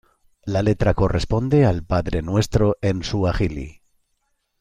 [0.45, 3.83] La letra corresponde al Padre Nuestro en suajili.